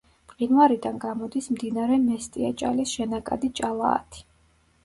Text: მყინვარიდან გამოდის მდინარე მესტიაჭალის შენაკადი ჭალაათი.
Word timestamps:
მყინვარიდან 0.31 0.97
გამოდის 1.03 1.49
მდინარე 1.57 1.99
მესტიაჭალის 2.07 2.95
შენაკადი 2.97 3.55
ჭალაათი. 3.61 4.27